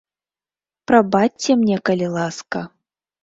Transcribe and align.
Прабачце 0.91 1.51
мне, 1.65 1.77
калі 1.89 2.07
ласка. 2.17 2.59